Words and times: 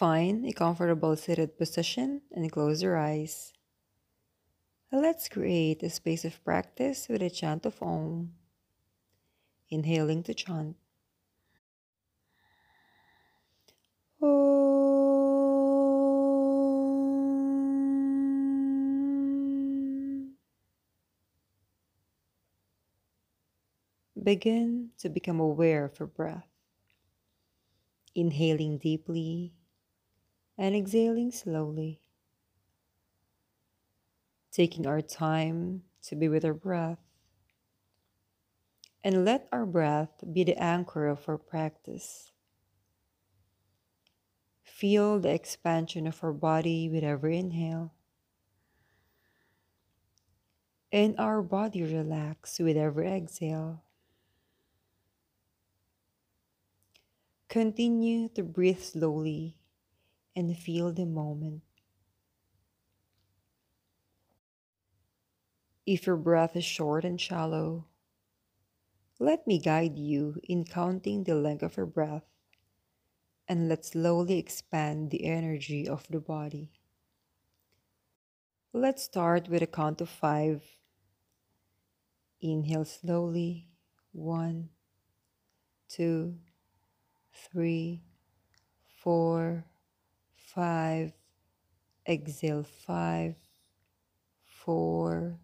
Find 0.00 0.46
a 0.46 0.52
comfortable 0.54 1.14
seated 1.14 1.58
position 1.58 2.22
and 2.32 2.50
close 2.50 2.82
your 2.82 2.96
eyes. 2.96 3.52
Let's 4.90 5.28
create 5.28 5.82
a 5.82 5.90
space 5.90 6.24
of 6.24 6.42
practice 6.42 7.06
with 7.06 7.20
a 7.20 7.28
chant 7.28 7.66
of 7.66 7.82
Om. 7.82 8.32
Inhaling 9.68 10.22
to 10.22 10.32
chant. 10.32 10.76
Om. 14.22 14.30
Begin 24.22 24.92
to 25.00 25.10
become 25.10 25.40
aware 25.40 25.84
of 25.84 25.98
your 25.98 26.08
breath. 26.08 26.48
Inhaling 28.14 28.78
deeply 28.78 29.52
and 30.60 30.76
exhaling 30.76 31.32
slowly. 31.32 31.98
Taking 34.52 34.86
our 34.86 35.00
time 35.00 35.84
to 36.02 36.14
be 36.14 36.28
with 36.28 36.44
our 36.44 36.52
breath. 36.52 36.98
And 39.02 39.24
let 39.24 39.48
our 39.50 39.64
breath 39.64 40.22
be 40.30 40.44
the 40.44 40.62
anchor 40.62 41.06
of 41.06 41.26
our 41.26 41.38
practice. 41.38 42.30
Feel 44.62 45.18
the 45.18 45.32
expansion 45.32 46.06
of 46.06 46.22
our 46.22 46.34
body 46.34 46.90
with 46.90 47.04
every 47.04 47.38
inhale. 47.38 47.94
And 50.92 51.18
our 51.18 51.40
body 51.40 51.82
relax 51.84 52.58
with 52.58 52.76
every 52.76 53.08
exhale. 53.08 53.82
Continue 57.48 58.28
to 58.34 58.42
breathe 58.42 58.80
slowly 58.80 59.56
and 60.34 60.56
feel 60.56 60.92
the 60.92 61.06
moment. 61.06 61.62
If 65.86 66.06
your 66.06 66.16
breath 66.16 66.56
is 66.56 66.64
short 66.64 67.04
and 67.04 67.20
shallow, 67.20 67.86
let 69.18 69.46
me 69.46 69.58
guide 69.58 69.98
you 69.98 70.40
in 70.44 70.64
counting 70.64 71.24
the 71.24 71.34
length 71.34 71.62
of 71.62 71.76
your 71.76 71.86
breath 71.86 72.24
and 73.48 73.68
let 73.68 73.84
slowly 73.84 74.38
expand 74.38 75.10
the 75.10 75.24
energy 75.24 75.88
of 75.88 76.06
the 76.08 76.20
body. 76.20 76.70
Let's 78.72 79.02
start 79.02 79.48
with 79.48 79.62
a 79.62 79.66
count 79.66 80.00
of 80.00 80.08
five. 80.08 80.62
Inhale 82.40 82.84
slowly. 82.84 83.66
One, 84.12 84.68
two, 85.88 86.36
three, 87.32 88.02
four, 89.02 89.64
five. 90.54 91.12
Exhale 92.08 92.64
five, 92.86 93.34
four, 94.44 95.38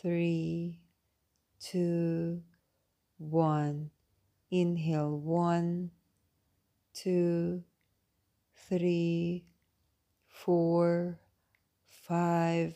three, 0.00 0.80
two, 1.60 2.42
one. 3.18 3.90
Inhale 4.50 5.18
one, 5.18 5.90
two, 6.94 7.62
three, 8.68 9.44
four, 10.28 11.18
five. 11.88 12.74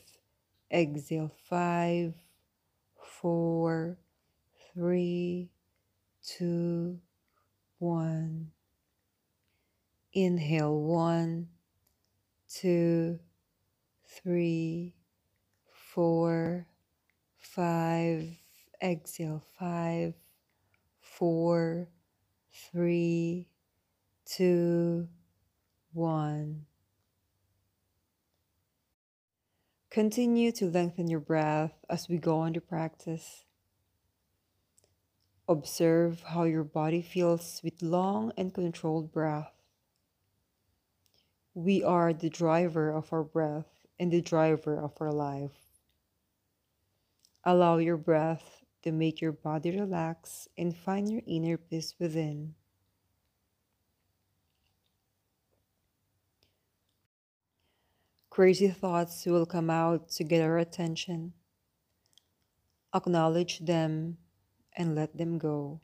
Exhale 0.72 1.32
five, 1.48 2.14
four, 3.20 3.98
three, 4.74 5.50
two, 6.22 6.98
one. 7.78 8.52
Inhale 10.16 10.80
one, 10.80 11.48
two, 12.48 13.18
three, 14.08 14.94
four, 15.92 16.66
five. 17.36 18.26
Exhale 18.82 19.42
five, 19.58 20.14
four, 21.00 21.88
three, 22.50 23.50
two, 24.24 25.06
one. 25.92 26.64
Continue 29.90 30.50
to 30.52 30.70
lengthen 30.70 31.08
your 31.08 31.20
breath 31.20 31.74
as 31.90 32.08
we 32.08 32.16
go 32.16 32.38
on 32.38 32.54
to 32.54 32.60
practice. 32.62 33.44
Observe 35.46 36.22
how 36.22 36.44
your 36.44 36.64
body 36.64 37.02
feels 37.02 37.60
with 37.62 37.82
long 37.82 38.32
and 38.38 38.54
controlled 38.54 39.12
breath. 39.12 39.55
We 41.56 41.82
are 41.82 42.12
the 42.12 42.28
driver 42.28 42.92
of 42.92 43.10
our 43.14 43.22
breath 43.24 43.86
and 43.98 44.12
the 44.12 44.20
driver 44.20 44.78
of 44.78 44.92
our 45.00 45.10
life. 45.10 45.56
Allow 47.44 47.78
your 47.78 47.96
breath 47.96 48.62
to 48.82 48.92
make 48.92 49.22
your 49.22 49.32
body 49.32 49.70
relax 49.70 50.48
and 50.58 50.76
find 50.76 51.10
your 51.10 51.22
inner 51.26 51.56
peace 51.56 51.94
within. 51.98 52.54
Crazy 58.28 58.68
thoughts 58.68 59.24
will 59.24 59.46
come 59.46 59.70
out 59.70 60.10
to 60.10 60.24
get 60.24 60.42
our 60.42 60.58
attention. 60.58 61.32
Acknowledge 62.94 63.60
them 63.60 64.18
and 64.76 64.94
let 64.94 65.16
them 65.16 65.38
go. 65.38 65.80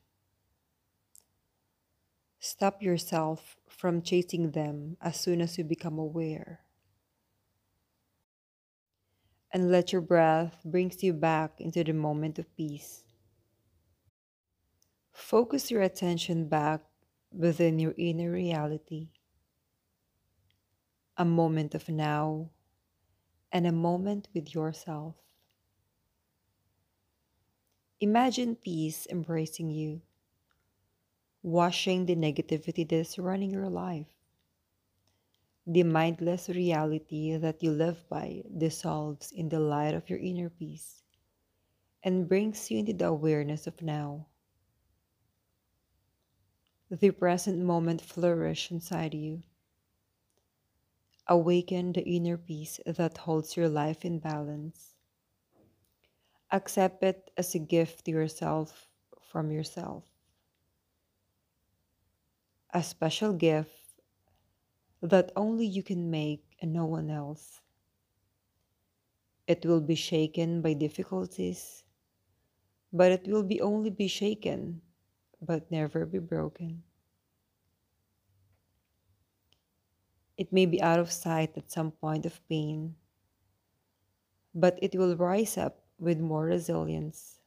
Stop 2.52 2.82
yourself 2.82 3.56
from 3.66 4.02
chasing 4.02 4.50
them 4.50 4.98
as 5.00 5.18
soon 5.18 5.40
as 5.40 5.56
you 5.56 5.64
become 5.64 5.98
aware. 5.98 6.60
And 9.50 9.72
let 9.72 9.90
your 9.90 10.02
breath 10.02 10.58
brings 10.62 11.02
you 11.02 11.14
back 11.14 11.62
into 11.62 11.82
the 11.82 11.94
moment 11.94 12.38
of 12.38 12.54
peace. 12.54 13.04
Focus 15.14 15.70
your 15.70 15.80
attention 15.80 16.46
back 16.46 16.82
within 17.32 17.78
your 17.78 17.94
inner 17.96 18.30
reality. 18.30 19.08
A 21.16 21.24
moment 21.24 21.74
of 21.74 21.88
now 21.88 22.50
and 23.50 23.66
a 23.66 23.72
moment 23.72 24.28
with 24.34 24.54
yourself. 24.54 25.14
Imagine 27.98 28.56
peace 28.56 29.06
embracing 29.10 29.70
you, 29.70 30.02
washing 31.42 32.06
the 32.06 32.16
negativity 32.16 32.88
that 32.88 32.96
is 32.96 33.18
running 33.18 33.50
your 33.50 33.68
life. 33.68 34.06
The 35.66 35.82
mindless 35.82 36.48
reality 36.48 37.36
that 37.36 37.62
you 37.62 37.70
live 37.70 38.08
by 38.08 38.42
dissolves 38.56 39.32
in 39.32 39.48
the 39.48 39.60
light 39.60 39.94
of 39.94 40.08
your 40.08 40.18
inner 40.18 40.50
peace 40.50 41.02
and 42.02 42.28
brings 42.28 42.70
you 42.70 42.78
into 42.78 42.92
the 42.92 43.06
awareness 43.06 43.66
of 43.66 43.82
now. 43.82 44.26
The 46.90 47.10
present 47.10 47.58
moment 47.58 48.00
flourish 48.00 48.70
inside 48.70 49.14
you. 49.14 49.42
Awaken 51.26 51.92
the 51.92 52.02
inner 52.04 52.36
peace 52.36 52.80
that 52.86 53.18
holds 53.18 53.56
your 53.56 53.68
life 53.68 54.04
in 54.04 54.18
balance 54.18 54.92
Accept 56.54 57.02
it 57.02 57.30
as 57.38 57.54
a 57.54 57.58
gift 57.58 58.04
to 58.04 58.10
yourself 58.10 58.86
from 59.22 59.50
yourself. 59.50 60.04
A 62.72 62.82
special 62.82 63.32
gift 63.32 64.02
that 65.02 65.32
only 65.36 65.66
you 65.66 65.82
can 65.82 66.10
make 66.10 66.56
and 66.62 66.72
no 66.72 66.86
one 66.86 67.10
else. 67.10 67.60
It 69.46 69.64
will 69.64 69.80
be 69.80 69.94
shaken 69.94 70.62
by 70.62 70.72
difficulties, 70.74 71.84
but 72.92 73.10
it 73.12 73.26
will 73.26 73.42
be 73.42 73.60
only 73.60 73.90
be 73.90 74.06
shaken, 74.06 74.82
but 75.40 75.70
never 75.70 76.06
be 76.06 76.20
broken. 76.20 76.84
It 80.36 80.52
may 80.52 80.66
be 80.66 80.78
out 80.82 80.98
of 80.98 81.10
sight 81.10 81.56
at 81.56 81.70
some 81.70 81.90
point 81.90 82.26
of 82.26 82.46
pain, 82.46 82.96
but 84.54 84.78
it 84.80 84.94
will 84.94 85.14
rise 85.14 85.58
up 85.58 85.84
with 85.98 86.18
more 86.18 86.46
resilience. 86.46 87.41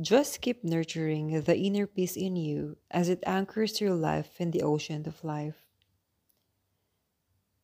Just 0.00 0.42
keep 0.42 0.62
nurturing 0.62 1.40
the 1.40 1.56
inner 1.56 1.86
peace 1.86 2.16
in 2.16 2.36
you 2.36 2.76
as 2.90 3.08
it 3.08 3.24
anchors 3.26 3.80
your 3.80 3.94
life 3.94 4.40
in 4.40 4.50
the 4.50 4.62
ocean 4.62 5.08
of 5.08 5.24
life. 5.24 5.56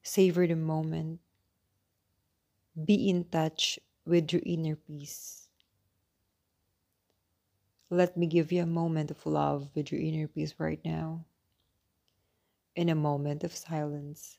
Savor 0.03 0.47
the 0.47 0.57
moment. 0.57 1.21
Be 2.73 3.11
in 3.11 3.25
touch 3.25 3.79
with 4.07 4.33
your 4.33 4.41
inner 4.47 4.77
peace. 4.77 5.49
Let 7.91 8.17
me 8.17 8.27
give 8.27 8.51
you 8.51 8.63
a 8.63 8.67
moment 8.67 9.11
of 9.11 9.27
love 9.27 9.69
with 9.75 9.93
your 9.93 10.01
inner 10.01 10.27
peace 10.27 10.55
right 10.57 10.81
now, 10.83 11.27
in 12.75 12.89
a 12.89 12.95
moment 12.95 13.45
of 13.45 13.55
silence. 13.55 14.39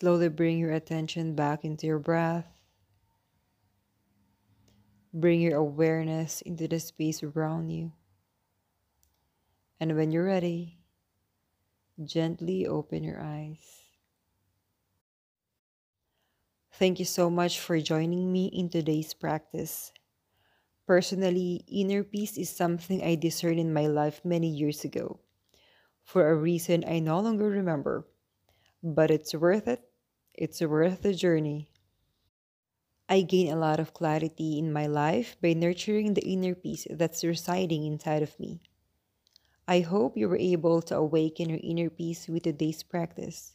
Slowly 0.00 0.30
bring 0.30 0.56
your 0.56 0.72
attention 0.72 1.34
back 1.34 1.62
into 1.62 1.86
your 1.86 1.98
breath. 1.98 2.46
Bring 5.12 5.42
your 5.42 5.58
awareness 5.58 6.40
into 6.40 6.66
the 6.66 6.80
space 6.80 7.22
around 7.22 7.68
you. 7.68 7.92
And 9.78 9.94
when 9.94 10.10
you're 10.10 10.24
ready, 10.24 10.78
gently 12.02 12.66
open 12.66 13.04
your 13.04 13.20
eyes. 13.20 13.60
Thank 16.72 16.98
you 16.98 17.04
so 17.04 17.28
much 17.28 17.60
for 17.60 17.78
joining 17.78 18.32
me 18.32 18.46
in 18.46 18.70
today's 18.70 19.12
practice. 19.12 19.92
Personally, 20.86 21.62
inner 21.68 22.04
peace 22.04 22.38
is 22.38 22.48
something 22.48 23.04
I 23.04 23.16
discerned 23.16 23.60
in 23.60 23.74
my 23.74 23.86
life 23.86 24.22
many 24.24 24.48
years 24.48 24.82
ago, 24.82 25.20
for 26.04 26.30
a 26.30 26.34
reason 26.34 26.84
I 26.88 27.00
no 27.00 27.20
longer 27.20 27.50
remember. 27.50 28.06
But 28.82 29.10
it's 29.10 29.34
worth 29.34 29.68
it. 29.68 29.89
It's 30.40 30.62
worth 30.62 31.02
the 31.02 31.12
journey. 31.12 31.68
I 33.10 33.20
gain 33.20 33.52
a 33.52 33.60
lot 33.60 33.78
of 33.78 33.92
clarity 33.92 34.58
in 34.58 34.72
my 34.72 34.86
life 34.86 35.36
by 35.42 35.52
nurturing 35.52 36.14
the 36.14 36.24
inner 36.24 36.54
peace 36.54 36.86
that's 36.88 37.22
residing 37.22 37.84
inside 37.84 38.22
of 38.22 38.40
me. 38.40 38.62
I 39.68 39.80
hope 39.80 40.16
you 40.16 40.30
were 40.30 40.40
able 40.40 40.80
to 40.88 40.96
awaken 40.96 41.50
your 41.50 41.60
inner 41.62 41.90
peace 41.90 42.26
with 42.26 42.44
today's 42.44 42.82
practice 42.82 43.52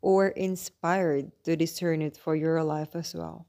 or 0.00 0.28
inspired 0.28 1.30
to 1.44 1.56
discern 1.56 2.00
it 2.00 2.16
for 2.16 2.34
your 2.34 2.64
life 2.64 2.96
as 2.96 3.14
well. 3.14 3.44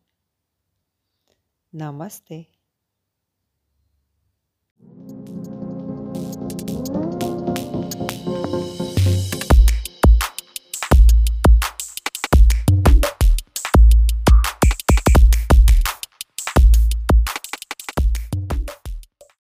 Namaste. 1.74 2.48